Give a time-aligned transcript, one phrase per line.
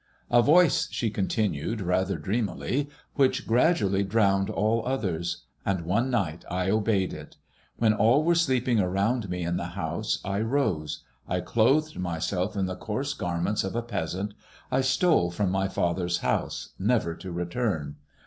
[0.31, 5.43] "A voice," she continued, rather dreamily, "which gradu ally drowned all others.
[5.63, 7.37] And one night I obeyed it.
[7.77, 12.65] When all were sleeping around me in the house, I rose; I clothed myself in
[12.65, 14.33] the coarse garments of a peasant,
[14.71, 17.97] I stole from my father's house never to return.